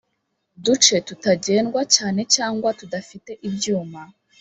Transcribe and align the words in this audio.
duce 0.63 0.95
tutagendwa 1.07 1.81
cyane 1.95 2.21
cyangwa 2.35 2.69
tudafite 2.79 3.31
ibyuma 3.47 4.01